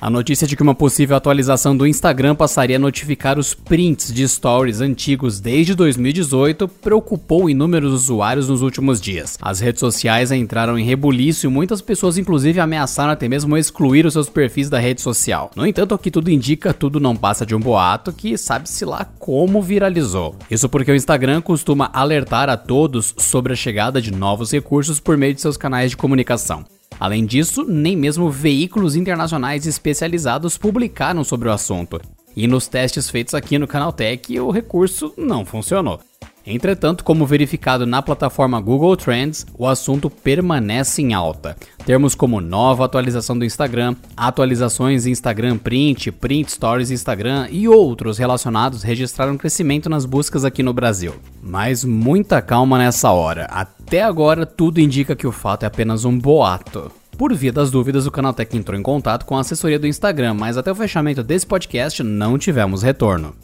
A 0.00 0.08
notícia 0.08 0.46
de 0.46 0.54
que 0.54 0.62
uma 0.62 0.76
possível 0.76 1.16
atualização 1.16 1.76
do 1.76 1.84
Instagram 1.84 2.36
passaria 2.36 2.76
a 2.76 2.78
notificar 2.78 3.36
os 3.36 3.52
prints 3.52 4.12
de 4.12 4.28
stories 4.28 4.80
antigos 4.80 5.40
desde 5.40 5.74
2018 5.74 6.68
preocupou 6.68 7.50
inúmeros 7.50 7.92
usuários 7.92 8.48
nos 8.48 8.62
últimos 8.62 9.00
dias. 9.00 9.36
As 9.42 9.58
redes 9.58 9.80
sociais 9.80 10.30
entraram 10.30 10.78
em 10.78 10.84
rebuliço 10.84 11.46
e 11.46 11.50
muitas 11.50 11.82
pessoas 11.82 12.16
inclusive 12.16 12.60
ameaçaram 12.60 13.10
até 13.10 13.26
mesmo 13.28 13.56
excluir 13.56 14.06
os 14.06 14.12
seus 14.12 14.28
perfis 14.28 14.70
da 14.70 14.78
rede 14.78 15.00
social. 15.00 15.50
No 15.56 15.66
entanto, 15.66 15.96
o 15.96 15.98
que 15.98 16.12
tudo 16.12 16.30
indica, 16.30 16.72
tudo 16.72 17.00
não 17.00 17.16
passa 17.16 17.44
de 17.44 17.56
um 17.56 17.60
boato 17.60 18.12
que 18.12 18.38
sabe-se 18.38 18.84
lá 18.84 19.04
como 19.18 19.60
viralizou. 19.60 20.36
Isso 20.48 20.68
porque 20.68 20.92
o 20.92 20.96
Instagram 20.96 21.40
costuma 21.40 21.90
alertar 21.92 22.48
a 22.48 22.56
todos 22.56 23.14
sobre 23.18 23.52
a 23.52 23.56
chegada 23.56 24.00
de 24.00 24.12
novos 24.12 24.52
recursos 24.52 25.00
por 25.00 25.16
meio 25.16 25.34
de 25.34 25.40
seus 25.40 25.56
canais 25.56 25.90
de 25.90 25.96
comunicação. 25.96 26.64
Além 27.00 27.24
disso, 27.24 27.64
nem 27.64 27.96
mesmo 27.96 28.30
veículos 28.30 28.96
internacionais 28.96 29.66
especializados 29.66 30.58
publicaram 30.58 31.22
sobre 31.22 31.48
o 31.48 31.52
assunto. 31.52 32.00
E 32.36 32.46
nos 32.46 32.68
testes 32.68 33.08
feitos 33.08 33.34
aqui 33.34 33.58
no 33.58 33.66
Canaltech, 33.66 34.38
o 34.40 34.50
recurso 34.50 35.12
não 35.16 35.44
funcionou. 35.44 36.00
Entretanto, 36.46 37.04
como 37.04 37.26
verificado 37.26 37.86
na 37.86 38.00
plataforma 38.00 38.60
Google 38.60 38.96
Trends, 38.96 39.46
o 39.56 39.66
assunto 39.66 40.08
permanece 40.08 41.02
em 41.02 41.12
alta. 41.12 41.56
Termos 41.84 42.14
como 42.14 42.40
nova 42.40 42.84
atualização 42.84 43.38
do 43.38 43.44
Instagram, 43.44 43.94
atualizações 44.16 45.06
Instagram 45.06 45.58
Print, 45.58 46.10
Print 46.12 46.50
Stories 46.50 46.90
Instagram 46.90 47.48
e 47.50 47.68
outros 47.68 48.18
relacionados 48.18 48.82
registraram 48.82 49.36
crescimento 49.36 49.90
nas 49.90 50.04
buscas 50.04 50.44
aqui 50.44 50.62
no 50.62 50.72
Brasil. 50.72 51.14
Mas 51.42 51.84
muita 51.84 52.40
calma 52.40 52.78
nessa 52.78 53.10
hora. 53.10 53.44
Até 53.50 54.02
agora, 54.02 54.46
tudo 54.46 54.80
indica 54.80 55.16
que 55.16 55.26
o 55.26 55.32
fato 55.32 55.64
é 55.64 55.66
apenas 55.66 56.04
um 56.04 56.18
boato. 56.18 56.90
Por 57.18 57.34
via 57.34 57.52
das 57.52 57.68
dúvidas, 57.68 58.06
o 58.06 58.12
Canaltech 58.12 58.56
entrou 58.56 58.78
em 58.78 58.82
contato 58.82 59.26
com 59.26 59.36
a 59.36 59.40
assessoria 59.40 59.78
do 59.78 59.88
Instagram, 59.88 60.34
mas 60.34 60.56
até 60.56 60.70
o 60.70 60.74
fechamento 60.74 61.20
desse 61.20 61.44
podcast 61.44 62.00
não 62.02 62.38
tivemos 62.38 62.82
retorno. 62.82 63.34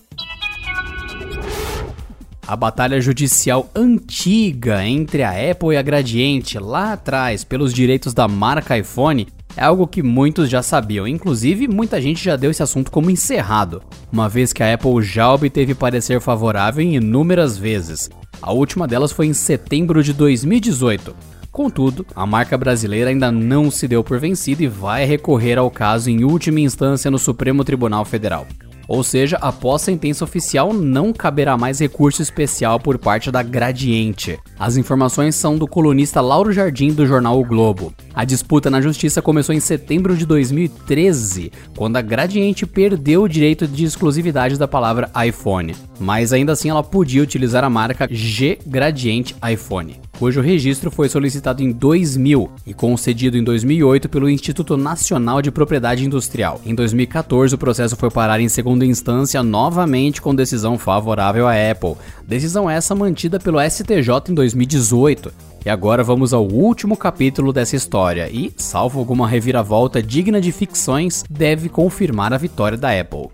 A 2.46 2.54
batalha 2.54 3.00
judicial 3.00 3.70
antiga 3.74 4.86
entre 4.86 5.22
a 5.22 5.30
Apple 5.30 5.70
e 5.72 5.76
a 5.78 5.82
Gradiente 5.82 6.58
lá 6.58 6.92
atrás 6.92 7.42
pelos 7.42 7.72
direitos 7.72 8.12
da 8.12 8.28
marca 8.28 8.76
iPhone 8.76 9.26
é 9.56 9.64
algo 9.64 9.86
que 9.86 10.02
muitos 10.02 10.50
já 10.50 10.62
sabiam, 10.62 11.08
inclusive 11.08 11.66
muita 11.66 12.02
gente 12.02 12.22
já 12.22 12.36
deu 12.36 12.50
esse 12.50 12.62
assunto 12.62 12.90
como 12.90 13.10
encerrado, 13.10 13.82
uma 14.12 14.28
vez 14.28 14.52
que 14.52 14.62
a 14.62 14.74
Apple 14.74 15.02
já 15.02 15.32
obteve 15.32 15.74
parecer 15.74 16.20
favorável 16.20 16.84
em 16.84 16.96
inúmeras 16.96 17.56
vezes. 17.56 18.10
A 18.42 18.52
última 18.52 18.86
delas 18.86 19.10
foi 19.10 19.26
em 19.26 19.32
setembro 19.32 20.02
de 20.02 20.12
2018. 20.12 21.16
Contudo, 21.50 22.04
a 22.14 22.26
marca 22.26 22.58
brasileira 22.58 23.08
ainda 23.08 23.32
não 23.32 23.70
se 23.70 23.88
deu 23.88 24.04
por 24.04 24.18
vencida 24.18 24.64
e 24.64 24.68
vai 24.68 25.06
recorrer 25.06 25.56
ao 25.56 25.70
caso 25.70 26.10
em 26.10 26.24
última 26.24 26.60
instância 26.60 27.10
no 27.10 27.18
Supremo 27.18 27.64
Tribunal 27.64 28.04
Federal. 28.04 28.46
Ou 28.86 29.02
seja, 29.02 29.36
após 29.40 29.82
sentença 29.82 30.24
oficial, 30.24 30.72
não 30.72 31.12
caberá 31.12 31.56
mais 31.56 31.78
recurso 31.78 32.22
especial 32.22 32.78
por 32.78 32.98
parte 32.98 33.30
da 33.30 33.42
Gradiente. 33.42 34.38
As 34.58 34.76
informações 34.76 35.34
são 35.34 35.56
do 35.56 35.66
colunista 35.66 36.20
Lauro 36.20 36.52
Jardim 36.52 36.92
do 36.92 37.06
jornal 37.06 37.40
O 37.40 37.44
Globo. 37.44 37.92
A 38.14 38.24
disputa 38.24 38.70
na 38.70 38.80
justiça 38.80 39.22
começou 39.22 39.54
em 39.54 39.60
setembro 39.60 40.16
de 40.16 40.26
2013, 40.26 41.50
quando 41.76 41.96
a 41.96 42.02
Gradiente 42.02 42.66
perdeu 42.66 43.22
o 43.22 43.28
direito 43.28 43.66
de 43.66 43.84
exclusividade 43.84 44.58
da 44.58 44.68
palavra 44.68 45.10
iPhone. 45.26 45.74
Mas 45.98 46.32
ainda 46.32 46.52
assim 46.52 46.68
ela 46.68 46.82
podia 46.82 47.22
utilizar 47.22 47.64
a 47.64 47.70
marca 47.70 48.08
G 48.10 48.58
Gradiente 48.66 49.34
iPhone 49.50 50.03
cujo 50.18 50.40
registro 50.40 50.90
foi 50.90 51.08
solicitado 51.08 51.62
em 51.62 51.72
2000 51.72 52.50
e 52.66 52.74
concedido 52.74 53.36
em 53.36 53.44
2008 53.44 54.08
pelo 54.08 54.28
Instituto 54.28 54.76
Nacional 54.76 55.42
de 55.42 55.50
Propriedade 55.50 56.04
Industrial. 56.04 56.60
Em 56.64 56.74
2014, 56.74 57.54
o 57.54 57.58
processo 57.58 57.96
foi 57.96 58.10
parar 58.10 58.40
em 58.40 58.48
segunda 58.48 58.86
instância 58.86 59.42
novamente 59.42 60.22
com 60.22 60.34
decisão 60.34 60.78
favorável 60.78 61.46
à 61.46 61.52
Apple. 61.52 61.96
Decisão 62.26 62.68
essa 62.68 62.94
mantida 62.94 63.38
pelo 63.38 63.60
STJ 63.60 64.30
em 64.30 64.34
2018. 64.34 65.32
E 65.64 65.70
agora 65.70 66.04
vamos 66.04 66.34
ao 66.34 66.46
último 66.46 66.96
capítulo 66.96 67.52
dessa 67.52 67.74
história 67.74 68.28
e, 68.30 68.52
salvo 68.56 68.98
alguma 68.98 69.26
reviravolta 69.26 70.02
digna 70.02 70.40
de 70.40 70.52
ficções, 70.52 71.24
deve 71.28 71.70
confirmar 71.70 72.34
a 72.34 72.38
vitória 72.38 72.76
da 72.76 72.90
Apple. 72.98 73.28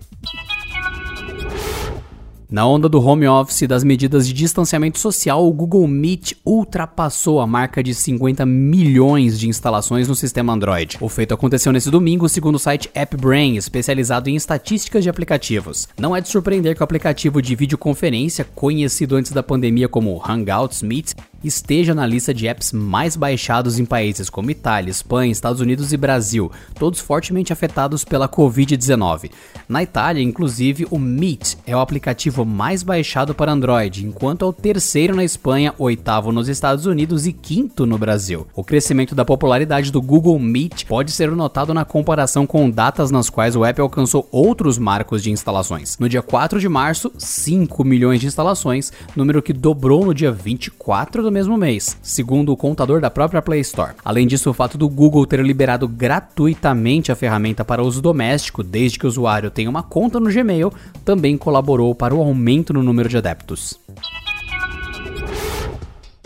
Na 2.51 2.67
onda 2.67 2.89
do 2.89 3.01
home 3.01 3.25
office 3.25 3.61
e 3.61 3.67
das 3.67 3.81
medidas 3.81 4.27
de 4.27 4.33
distanciamento 4.33 4.99
social, 4.99 5.47
o 5.47 5.53
Google 5.53 5.87
Meet 5.87 6.33
ultrapassou 6.45 7.39
a 7.39 7.47
marca 7.47 7.81
de 7.81 7.95
50 7.95 8.45
milhões 8.45 9.39
de 9.39 9.47
instalações 9.47 10.09
no 10.09 10.15
sistema 10.15 10.51
Android. 10.51 10.97
O 10.99 11.07
feito 11.07 11.33
aconteceu 11.33 11.71
nesse 11.71 11.89
domingo, 11.89 12.27
segundo 12.27 12.55
o 12.55 12.59
site 12.59 12.91
AppBrain, 12.93 13.55
especializado 13.55 14.29
em 14.29 14.35
estatísticas 14.35 15.01
de 15.01 15.09
aplicativos. 15.09 15.87
Não 15.97 16.13
é 16.13 16.19
de 16.19 16.27
surpreender 16.27 16.75
que 16.75 16.81
o 16.81 16.83
aplicativo 16.83 17.41
de 17.41 17.55
videoconferência, 17.55 18.43
conhecido 18.53 19.15
antes 19.15 19.31
da 19.31 19.41
pandemia 19.41 19.87
como 19.87 20.21
Hangouts 20.21 20.83
Meet, 20.83 21.13
esteja 21.43 21.93
na 21.93 22.05
lista 22.05 22.33
de 22.33 22.47
apps 22.47 22.71
mais 22.71 23.15
baixados 23.15 23.79
em 23.79 23.85
países 23.85 24.29
como 24.29 24.51
Itália, 24.51 24.91
Espanha, 24.91 25.31
Estados 25.31 25.61
Unidos 25.61 25.91
e 25.91 25.97
Brasil, 25.97 26.51
todos 26.75 26.99
fortemente 26.99 27.51
afetados 27.51 28.03
pela 28.03 28.29
Covid-19. 28.29 29.31
Na 29.67 29.81
Itália, 29.81 30.21
inclusive, 30.21 30.87
o 30.91 30.99
Meet 30.99 31.55
é 31.65 31.75
o 31.75 31.79
aplicativo 31.79 32.45
mais 32.45 32.83
baixado 32.83 33.33
para 33.33 33.51
Android, 33.51 34.05
enquanto 34.05 34.45
é 34.45 34.47
o 34.47 34.53
terceiro 34.53 35.15
na 35.15 35.23
Espanha, 35.23 35.73
oitavo 35.77 36.31
nos 36.31 36.47
Estados 36.47 36.85
Unidos 36.85 37.25
e 37.25 37.33
quinto 37.33 37.85
no 37.85 37.97
Brasil. 37.97 38.47
O 38.55 38.63
crescimento 38.63 39.15
da 39.15 39.25
popularidade 39.25 39.91
do 39.91 40.01
Google 40.01 40.37
Meet 40.37 40.85
pode 40.85 41.11
ser 41.11 41.31
notado 41.31 41.73
na 41.73 41.85
comparação 41.85 42.45
com 42.45 42.69
datas 42.69 43.11
nas 43.11 43.29
quais 43.29 43.55
o 43.55 43.65
app 43.65 43.79
alcançou 43.81 44.27
outros 44.31 44.77
marcos 44.77 45.23
de 45.23 45.31
instalações. 45.31 45.97
No 45.97 46.09
dia 46.09 46.21
4 46.21 46.59
de 46.59 46.69
março, 46.69 47.11
5 47.17 47.83
milhões 47.83 48.19
de 48.19 48.27
instalações, 48.27 48.91
número 49.15 49.41
que 49.41 49.53
dobrou 49.53 50.05
no 50.05 50.13
dia 50.13 50.31
24 50.31 51.23
do 51.23 51.30
mesmo 51.31 51.57
mês, 51.57 51.97
segundo 52.01 52.51
o 52.51 52.57
contador 52.57 53.01
da 53.01 53.09
própria 53.09 53.41
Play 53.41 53.61
Store. 53.61 53.93
Além 54.03 54.27
disso, 54.27 54.49
o 54.49 54.53
fato 54.53 54.77
do 54.77 54.87
Google 54.87 55.25
ter 55.25 55.39
liberado 55.39 55.87
gratuitamente 55.87 57.11
a 57.11 57.15
ferramenta 57.15 57.65
para 57.65 57.83
uso 57.83 58.01
doméstico 58.01 58.61
desde 58.61 58.99
que 58.99 59.05
o 59.05 59.09
usuário 59.09 59.49
tenha 59.49 59.69
uma 59.69 59.81
conta 59.81 60.19
no 60.19 60.31
Gmail 60.31 60.71
também 61.03 61.37
colaborou 61.37 61.95
para 61.95 62.13
o 62.13 62.21
aumento 62.21 62.73
no 62.73 62.83
número 62.83 63.09
de 63.09 63.17
adeptos. 63.17 63.79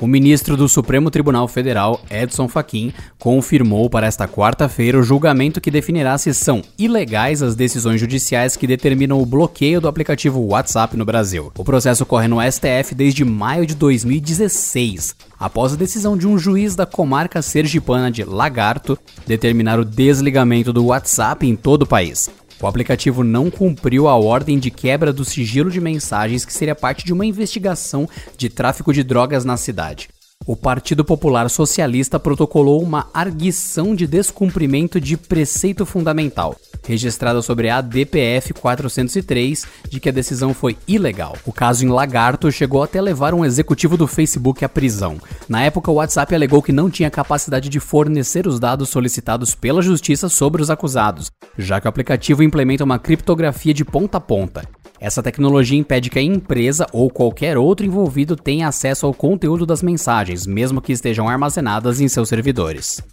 O 0.02 0.08
ministro 0.08 0.58
do 0.58 0.68
Supremo 0.68 1.10
Tribunal 1.10 1.48
Federal, 1.48 2.02
Edson 2.12 2.50
Fachin, 2.50 2.92
confirmou 3.18 3.90
para 3.90 4.06
esta 4.06 4.28
quarta-feira 4.28 5.00
o 5.00 5.04
julgamento 5.04 5.62
que 5.62 5.72
definirá 5.72 6.18
se 6.18 6.34
são 6.34 6.62
ilegais 6.78 7.42
as 7.42 7.56
decisões 7.56 8.02
judiciais 8.02 8.58
que 8.58 8.68
determinam 8.68 9.22
o 9.22 9.26
bloqueio 9.26 9.80
do 9.80 9.88
aplicativo 9.88 10.42
WhatsApp 10.42 10.98
no 10.98 11.06
Brasil. 11.06 11.50
O 11.58 11.64
processo 11.64 12.06
corre 12.06 12.28
no 12.28 12.42
STF 12.42 12.94
desde 12.94 13.24
maio 13.24 13.66
de 13.66 13.74
2016, 13.74 15.16
após 15.40 15.72
a 15.72 15.78
decisão 15.78 16.18
de 16.18 16.28
um 16.28 16.38
juiz 16.38 16.76
da 16.76 16.86
comarca 16.86 17.42
sergipana 17.42 18.12
de 18.12 18.26
Lagarto 18.26 19.00
determinar 19.26 19.80
o 19.80 19.86
desligamento 19.86 20.74
do 20.74 20.88
WhatsApp 20.88 21.48
em 21.48 21.56
todo 21.56 21.84
o 21.84 21.88
país. 21.88 22.30
O 22.62 22.68
aplicativo 22.68 23.24
não 23.24 23.52
cumpriu 23.52 24.08
a 24.08 24.16
ordem 24.16 24.58
de 24.58 24.72
quebra 24.72 25.12
do 25.12 25.26
sigilo 25.26 25.70
de 25.70 25.82
mensagens 25.82 26.46
que 26.46 26.54
seria 26.54 26.76
parte 26.76 27.06
de 27.06 27.14
uma 27.14 27.26
investigação 27.26 28.08
de 28.38 28.50
tráfico 28.50 28.94
de 28.94 29.04
drogas 29.04 29.44
na 29.44 29.58
cidade 29.58 30.10
o 30.46 30.56
Partido 30.56 31.04
Popular 31.04 31.50
Socialista 31.50 32.20
protocolou 32.20 32.82
uma 32.82 33.08
arguição 33.14 33.96
de 33.96 34.06
descumprimento 34.06 35.02
de 35.02 35.18
preceito 35.18 35.86
fundamental, 35.86 36.56
registrada 36.88 37.42
sobre 37.42 37.70
a 37.70 37.82
DPF 37.82 38.54
403, 38.54 39.66
de 39.90 40.00
que 40.00 40.10
a 40.10 40.12
decisão 40.12 40.54
foi 40.54 40.78
ilegal. 40.88 41.36
O 41.46 41.52
caso 41.52 41.84
em 41.84 41.90
Lagarto 41.90 42.52
chegou 42.52 42.84
até 42.84 43.02
levar 43.02 43.34
um 43.34 43.44
executivo 43.44 43.98
do 43.98 44.06
Facebook 44.06 44.64
à 44.64 44.70
prisão. 44.70 45.18
Na 45.50 45.64
época, 45.64 45.90
o 45.90 45.96
WhatsApp 45.96 46.36
alegou 46.36 46.62
que 46.62 46.72
não 46.72 46.90
tinha 46.90 47.10
capacidade 47.10 47.68
de 47.68 47.80
fornecer 47.80 48.46
os 48.46 48.60
dados 48.60 48.90
solicitados 48.90 49.56
pela 49.56 49.82
justiça 49.82 50.30
sobre 50.30 50.62
os 50.62 50.70
acusados, 50.70 51.32
já 51.58 51.82
que 51.82 51.88
o 51.88 51.90
aplicativo 51.90 52.44
implementa 52.44 52.84
uma 52.84 53.00
criptografia 53.00 53.74
de 53.74 53.84
ponta 53.84 54.18
a 54.18 54.22
ponta. 54.22 54.75
Essa 55.00 55.22
tecnologia 55.22 55.78
impede 55.78 56.10
que 56.10 56.20
a 56.20 56.22
empresa 56.22 56.88
ou 56.92 57.10
qualquer 57.10 57.58
outro 57.58 57.86
envolvido 57.86 58.36
tenha 58.36 58.68
acesso 58.68 59.06
ao 59.06 59.14
conteúdo 59.14 59.66
das 59.66 59.84
mensagens, 59.84 60.48
mesmo 60.48 60.82
que 60.82 60.94
estejam 60.94 61.28
armazenadas 61.28 62.00
em 62.00 62.08
seus 62.08 62.30
servidores. 62.30 63.04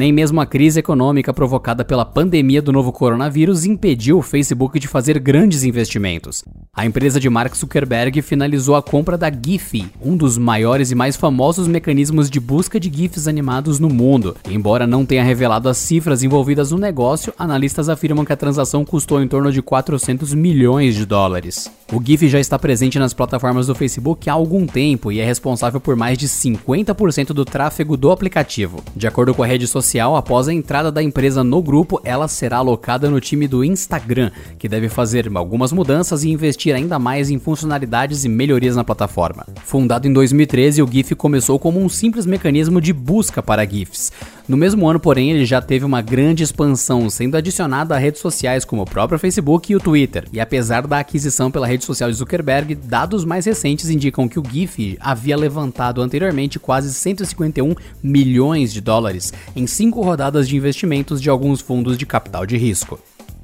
Nem 0.00 0.14
mesmo 0.14 0.40
a 0.40 0.46
crise 0.46 0.80
econômica 0.80 1.30
provocada 1.30 1.84
pela 1.84 2.06
pandemia 2.06 2.62
do 2.62 2.72
novo 2.72 2.90
coronavírus 2.90 3.66
impediu 3.66 4.16
o 4.16 4.22
Facebook 4.22 4.80
de 4.80 4.88
fazer 4.88 5.18
grandes 5.18 5.62
investimentos. 5.62 6.42
A 6.74 6.86
empresa 6.86 7.20
de 7.20 7.28
Mark 7.28 7.54
Zuckerberg 7.54 8.22
finalizou 8.22 8.74
a 8.74 8.82
compra 8.82 9.18
da 9.18 9.30
Giphy, 9.30 9.90
um 10.00 10.16
dos 10.16 10.38
maiores 10.38 10.90
e 10.90 10.94
mais 10.94 11.16
famosos 11.16 11.68
mecanismos 11.68 12.30
de 12.30 12.40
busca 12.40 12.80
de 12.80 12.90
GIFs 12.90 13.28
animados 13.28 13.78
no 13.78 13.90
mundo. 13.90 14.34
Embora 14.48 14.86
não 14.86 15.04
tenha 15.04 15.22
revelado 15.22 15.68
as 15.68 15.76
cifras 15.76 16.22
envolvidas 16.22 16.70
no 16.70 16.78
negócio, 16.78 17.34
analistas 17.38 17.90
afirmam 17.90 18.24
que 18.24 18.32
a 18.32 18.38
transação 18.38 18.86
custou 18.86 19.22
em 19.22 19.28
torno 19.28 19.52
de 19.52 19.60
400 19.60 20.32
milhões 20.32 20.94
de 20.94 21.04
dólares. 21.04 21.70
O 21.92 22.00
GIF 22.00 22.28
já 22.28 22.38
está 22.38 22.56
presente 22.56 23.00
nas 23.00 23.12
plataformas 23.12 23.66
do 23.66 23.74
Facebook 23.74 24.30
há 24.30 24.32
algum 24.32 24.64
tempo 24.64 25.10
e 25.10 25.18
é 25.18 25.24
responsável 25.24 25.80
por 25.80 25.96
mais 25.96 26.16
de 26.16 26.28
50% 26.28 27.32
do 27.32 27.44
tráfego 27.44 27.96
do 27.96 28.12
aplicativo. 28.12 28.80
De 28.94 29.08
acordo 29.08 29.34
com 29.34 29.42
a 29.42 29.46
rede 29.46 29.66
social, 29.66 30.14
após 30.14 30.46
a 30.46 30.54
entrada 30.54 30.92
da 30.92 31.02
empresa 31.02 31.42
no 31.42 31.60
grupo, 31.60 32.00
ela 32.04 32.28
será 32.28 32.58
alocada 32.58 33.10
no 33.10 33.20
time 33.20 33.48
do 33.48 33.64
Instagram, 33.64 34.30
que 34.56 34.68
deve 34.68 34.88
fazer 34.88 35.28
algumas 35.34 35.72
mudanças 35.72 36.22
e 36.22 36.30
investir 36.30 36.76
ainda 36.76 36.96
mais 36.96 37.28
em 37.28 37.40
funcionalidades 37.40 38.24
e 38.24 38.28
melhorias 38.28 38.76
na 38.76 38.84
plataforma. 38.84 39.44
Fundado 39.64 40.06
em 40.06 40.12
2013, 40.12 40.84
o 40.84 40.88
GIF 40.88 41.16
começou 41.16 41.58
como 41.58 41.80
um 41.80 41.88
simples 41.88 42.24
mecanismo 42.24 42.80
de 42.80 42.92
busca 42.92 43.42
para 43.42 43.68
GIFs. 43.68 44.12
No 44.46 44.56
mesmo 44.56 44.88
ano, 44.88 44.98
porém, 44.98 45.30
ele 45.30 45.44
já 45.44 45.60
teve 45.60 45.84
uma 45.84 46.02
grande 46.02 46.42
expansão, 46.42 47.08
sendo 47.10 47.36
adicionado 47.36 47.94
a 47.94 47.98
redes 47.98 48.20
sociais 48.20 48.64
como 48.64 48.82
o 48.82 48.84
próprio 48.84 49.18
Facebook 49.18 49.72
e 49.72 49.76
o 49.76 49.80
Twitter. 49.80 50.24
E 50.32 50.40
apesar 50.40 50.86
da 50.86 50.98
aquisição 50.98 51.50
pela 51.50 51.68
rede 51.80 51.84
social 51.84 52.10
de 52.10 52.16
Zuckerberg, 52.16 52.74
dados 52.74 53.24
mais 53.24 53.46
recentes 53.46 53.88
indicam 53.88 54.28
que 54.28 54.38
o 54.38 54.42
GIF 54.46 54.98
havia 55.00 55.36
levantado 55.36 56.02
anteriormente 56.02 56.58
quase 56.58 56.92
151 56.92 57.74
milhões 58.02 58.72
de 58.72 58.80
dólares 58.80 59.32
em 59.56 59.66
cinco 59.66 60.02
rodadas 60.02 60.46
de 60.46 60.56
investimentos 60.56 61.20
de 61.20 61.30
alguns 61.30 61.60
fundos 61.60 61.96
de 61.96 62.04
capital 62.04 62.44
de 62.44 62.56
risco. 62.56 63.00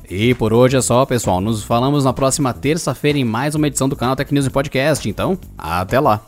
E 0.09 0.35
por 0.35 0.53
hoje 0.53 0.77
é 0.77 0.81
só, 0.81 1.05
pessoal. 1.05 1.41
Nos 1.41 1.65
falamos 1.65 2.05
na 2.05 2.13
próxima 2.13 2.53
terça-feira 2.53 3.19
em 3.19 3.25
mais 3.25 3.55
uma 3.55 3.67
edição 3.67 3.89
do 3.89 3.97
canal 3.97 4.15
Tech 4.15 4.33
News 4.33 4.49
Podcast. 4.49 5.09
Então, 5.09 5.39
até 5.59 5.99
lá! 5.99 6.23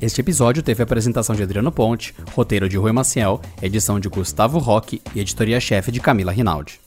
Este 0.00 0.20
episódio 0.20 0.62
teve 0.62 0.82
a 0.82 0.84
apresentação 0.84 1.34
de 1.34 1.42
Adriano 1.42 1.70
Ponte, 1.70 2.14
roteiro 2.34 2.68
de 2.68 2.76
Rui 2.76 2.92
Maciel, 2.92 3.40
edição 3.60 4.00
de 4.00 4.08
Gustavo 4.08 4.58
Roque 4.58 5.02
e 5.14 5.20
editoria-chefe 5.20 5.92
de 5.92 6.00
Camila 6.00 6.32
Rinaldi. 6.32 6.80